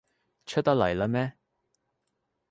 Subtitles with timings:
[0.47, 1.33] 出得嚟喇咩？